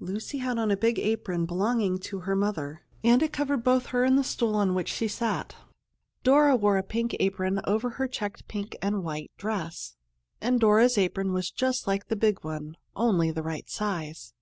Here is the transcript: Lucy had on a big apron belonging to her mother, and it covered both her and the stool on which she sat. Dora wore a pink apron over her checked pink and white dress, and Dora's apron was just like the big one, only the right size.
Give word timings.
Lucy 0.00 0.38
had 0.38 0.58
on 0.58 0.72
a 0.72 0.76
big 0.76 0.98
apron 0.98 1.46
belonging 1.46 1.98
to 1.98 2.18
her 2.22 2.34
mother, 2.34 2.82
and 3.04 3.22
it 3.22 3.32
covered 3.32 3.62
both 3.62 3.86
her 3.86 4.02
and 4.02 4.18
the 4.18 4.24
stool 4.24 4.56
on 4.56 4.74
which 4.74 4.88
she 4.88 5.06
sat. 5.06 5.54
Dora 6.24 6.56
wore 6.56 6.78
a 6.78 6.82
pink 6.82 7.14
apron 7.20 7.60
over 7.62 7.90
her 7.90 8.08
checked 8.08 8.48
pink 8.48 8.76
and 8.82 9.04
white 9.04 9.30
dress, 9.36 9.94
and 10.40 10.58
Dora's 10.58 10.98
apron 10.98 11.32
was 11.32 11.48
just 11.52 11.86
like 11.86 12.08
the 12.08 12.16
big 12.16 12.42
one, 12.42 12.76
only 12.96 13.30
the 13.30 13.44
right 13.44 13.70
size. 13.70 14.34